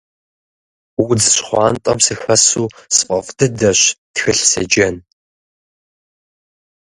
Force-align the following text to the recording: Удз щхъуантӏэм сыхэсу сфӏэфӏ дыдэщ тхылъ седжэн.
Удз 1.05 1.25
щхъуантӏэм 1.35 1.99
сыхэсу 2.05 2.65
сфӏэфӏ 2.95 3.29
дыдэщ 3.37 3.81
тхылъ 4.13 4.43
седжэн. 4.49 4.95